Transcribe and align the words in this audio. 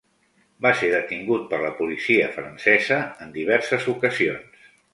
Va 0.65 0.69
ser 0.79 0.87
detingut 0.93 1.43
per 1.51 1.59
la 1.65 1.69
policia 1.81 2.31
francesa 2.39 2.99
en 3.27 3.37
diverses 3.39 3.89
ocasions. 3.95 4.69